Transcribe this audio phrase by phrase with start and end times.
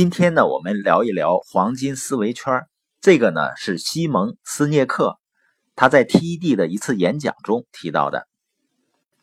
[0.00, 2.66] 今天呢，我们聊一聊黄金思维圈。
[3.02, 5.18] 这个呢是西蒙斯涅克
[5.76, 8.26] 他在 TED 的一次演讲中提到的。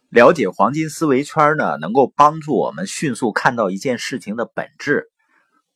[0.10, 5.10] 了解黄金思维圈呢，能够帮助我们迅速看到一件事情的本质。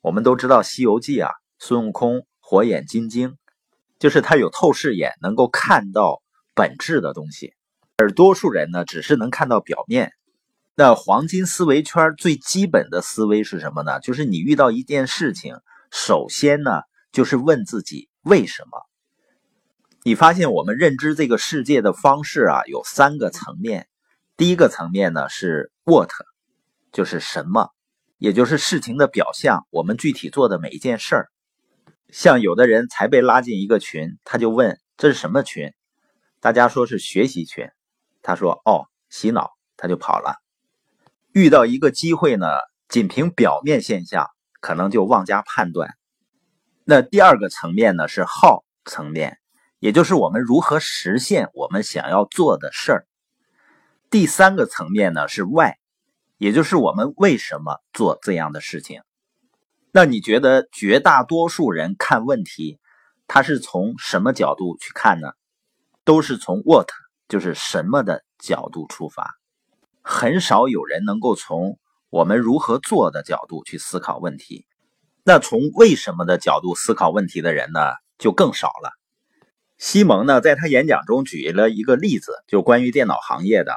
[0.01, 3.37] 我们都知道《西游记》啊，孙悟空火眼金睛，
[3.97, 6.21] 就是他有透视眼，能够看到
[6.53, 7.55] 本质的东西。
[7.97, 10.13] 而多数人呢，只是能看到表面。
[10.83, 13.99] 那黄金思维圈最基本的思维是什么呢？
[13.99, 15.57] 就是你遇到一件事情，
[15.91, 16.81] 首先呢，
[17.11, 18.81] 就是问自己为什么。
[20.01, 23.87] 你发现我们认知这个世界的方式啊，有三个层面。
[24.35, 26.09] 第一个层面呢是 what，
[26.91, 27.69] 就是什么，
[28.17, 29.67] 也就是事情的表象。
[29.69, 31.29] 我们具体做的每一件事儿，
[32.09, 35.71] 像有的人才被拉进一个群，他就问这是什么群？
[36.39, 37.67] 大家说是学习群，
[38.23, 40.40] 他说哦洗脑，他就跑了。
[41.33, 42.47] 遇到一个机会呢，
[42.89, 44.27] 仅凭表面现象
[44.59, 45.95] 可能就妄加判断。
[46.83, 49.37] 那第二个层面呢是 how 层面，
[49.79, 53.05] 也就是我们如何实现我们想要做的事儿。
[54.09, 55.75] 第三个层面呢是 why，
[56.37, 59.01] 也就是我们为什么做这样的事情。
[59.93, 62.79] 那你觉得绝大多数人看问题，
[63.27, 65.31] 他是从什么角度去看呢？
[66.03, 66.89] 都是从 what，
[67.29, 69.35] 就是什么的角度出发，
[70.01, 71.77] 很少有人能够从
[72.09, 74.65] 我们如何做的角度去思考问题。
[75.23, 77.79] 那从为什么的角度思考问题的人呢，
[78.17, 78.91] 就更少了。
[79.77, 83.75] 西蒙呢，在他演讲中举了一个例子，就关于电脑行业的。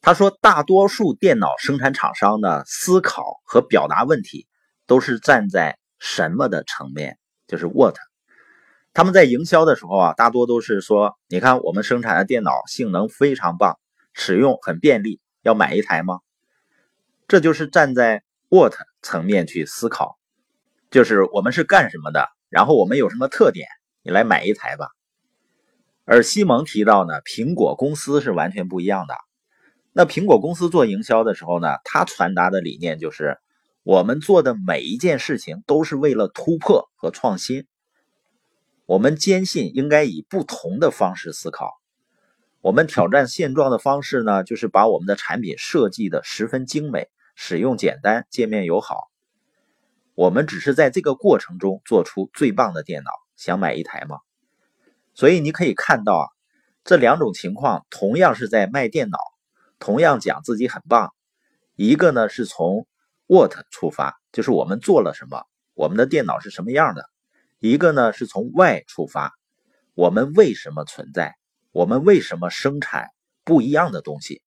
[0.00, 4.46] 他说，大多数电脑生产厂商呢，思考和表达问题
[4.86, 7.96] 都是站在什么的层面，就是 what。
[8.92, 13.78] 他们在营销的时候啊，大多都是说，你看我们生产的电脑性能非常棒，
[14.14, 16.20] 使用很便利，要买一台吗？
[17.28, 20.18] 这就是站在 what 层面去思考，
[20.90, 23.68] 就是我们是干什么的，然后我们有什么特点，
[24.02, 24.88] 你来买一台吧。
[26.04, 29.14] 而西蒙提到呢，苹果公司是完全不一样的。
[29.92, 33.38] 那苹果公司做营销的时候呢，他传达的理念就是，
[33.82, 37.66] 我们做的每一件事情都是为了突破和创新。
[38.86, 41.79] 我们坚信应该以不同的方式思考。
[42.62, 49.10] 我们挑战现状的方式呢，就是把我们的产品设计的十分精美，使用简单，界面友好。
[50.14, 53.10] 我们只是在这个过程中做出最棒的电脑。
[53.36, 54.18] 想买一台吗？
[55.14, 56.26] 所以你可以看到啊，
[56.84, 59.18] 这两种情况同样是在卖电脑。
[59.78, 61.14] 同样讲自己很棒，
[61.74, 62.86] 一个呢是从
[63.26, 67.04] what 出发，就是我们做了什么，我们的电脑是什么样的；
[67.60, 69.32] 一个呢是从 why 出发，
[69.94, 71.34] 我们为什么存在，
[71.72, 73.08] 我们为什么生产
[73.44, 74.42] 不一样的东西。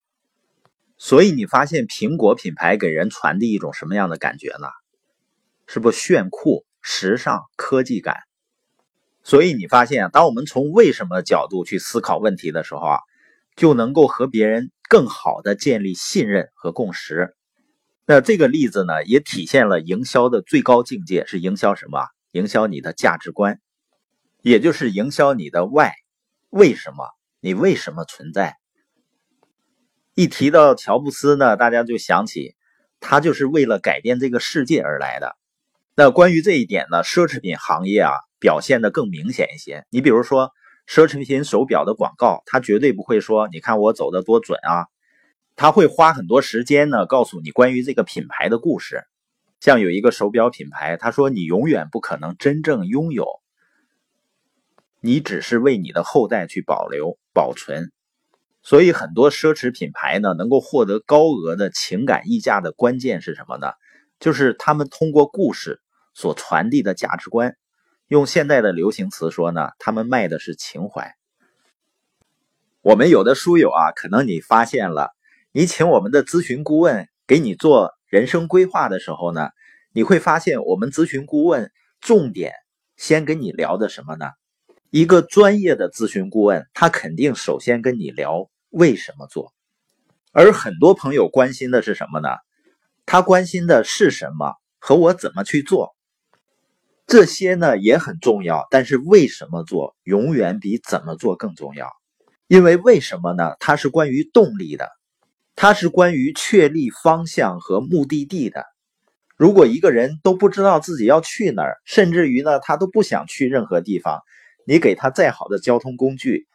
[0.98, 4.68] 所以你发现苹果品牌给人传递一种什么样的感觉呢？
[5.68, 8.18] 是不炫酷、时尚、科技感？
[9.24, 13.00] 所以你发现，当我们从为什么角度去思考问题的时候啊，
[13.56, 14.72] 就能够和别人。
[14.90, 17.36] 更好的建立信任和共识。
[18.06, 22.06] 那这个例子呢，也体现了营销的最高境界是营销什么？
[22.32, 23.60] 营销你的价值观，
[24.44, 25.94] 也就是营销你的 why，
[26.54, 27.10] 为什么？
[27.40, 28.58] 你为什么存在？
[30.14, 32.54] 一提到乔布斯呢，大家就想起
[33.00, 35.36] 他就是为了改变这个世界而来的。
[35.96, 39.86] 那关于这一点呢，奢侈品行业啊表现的更明显一些。
[39.90, 40.52] 你比如说。
[40.86, 44.88] 奢侈品手表的广告，他绝对不会说：“你看我走的多准啊！”
[45.56, 49.06] 他会花很多时间呢，告诉你关于这个品牌的故事。
[49.62, 53.26] 像有一个手表品牌，他说：“你永远不可能真正拥有，
[55.04, 57.92] 你只是为你的后代去保留、保存。”
[58.64, 63.74] 所以，很多奢侈品牌呢，能够获得高额的情感溢价的关键是什么呢？
[64.22, 65.82] 就是他们通过故事
[66.14, 67.58] 所传递的价值观。
[68.08, 71.14] 用现代的流行词说呢，他们卖的是情怀。
[72.82, 75.10] 我们有的书友啊，可能你发现了，
[75.52, 79.50] 你请我们的咨询顾问给你做人生规划的时候呢，
[79.92, 82.54] 你会发现我们咨询顾问重点
[82.96, 84.28] 先跟你聊的什么呢？
[84.96, 89.52] 一个专业的咨询顾问，他肯定首先跟你聊为什么做，
[90.32, 92.30] 而很多朋友关心的是什么呢？
[93.04, 95.96] 他关心的是什么和我怎么去做。
[97.08, 101.90] 这些呢也很重要，但是为什么做永远比怎么做更重要？
[102.46, 103.56] 因为为什么呢？
[103.60, 104.92] 它是关于动力的，
[105.56, 108.64] 它是关于确立方向和目的地的。
[109.38, 114.22] 如果一个人都不知道自己要去哪儿，甚至于呢他都不想去任何地方，
[114.66, 116.48] 你给他再好的交通工具，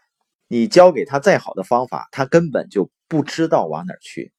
[0.46, 4.32] 你教给他再好的方法，他根本就不知道往哪儿去。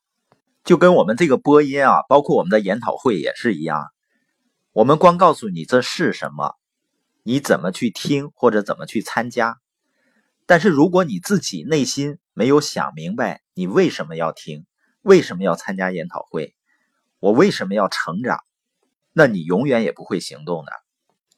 [0.64, 3.88] 就跟我们这个播音啊，包括我们的研讨会也是一样。
[4.72, 6.56] 我们光告诉你这是什么，
[7.24, 9.58] 你怎么去听或者怎么去参加。
[10.46, 14.66] 但是如果你自己内心没有想明白，你为什么要听，
[15.02, 16.56] 为什么要参加研讨会，
[17.20, 18.40] 我为什么要成长，
[19.14, 20.72] 那你永远也不会行动的。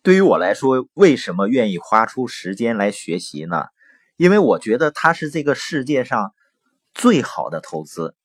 [0.04, 3.66] 对于我来说，为什么愿意花出时间来学习呢？
[4.18, 6.34] 因为我觉得它是这个世界上
[6.94, 8.16] 最好的投资。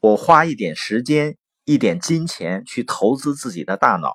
[0.00, 4.12] 我花一点时间、一点金钱去投资自己的大脑，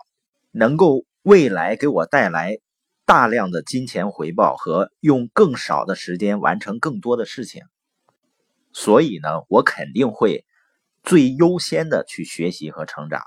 [0.52, 2.60] 能够未来给我带来
[3.04, 7.64] 大量的金钱回报和用更少的时间完成更多的事情。
[8.74, 10.46] 所以呢，我肯定会
[11.02, 13.24] 最优先的去学习和成长。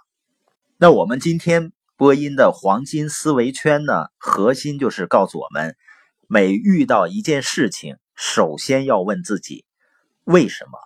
[0.79, 5.77] 那我们今天播音的黄金思维圈呢，核心就是告诉我们。
[6.27, 9.65] 每遇到一件事情，首先要问自己
[10.25, 10.79] 为什么，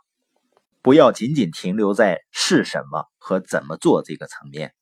[0.82, 4.74] 不要仅仅停留在是什么和怎么做这个层面。